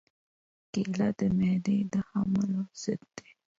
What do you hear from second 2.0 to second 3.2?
حملو ضد